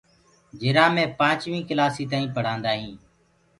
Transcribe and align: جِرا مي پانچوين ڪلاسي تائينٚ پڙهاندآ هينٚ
جِرا 0.59 0.85
مي 0.95 1.03
پانچوين 1.19 1.63
ڪلاسي 1.69 2.03
تائينٚ 2.11 2.33
پڙهاندآ 2.35 2.71
هينٚ 2.79 2.97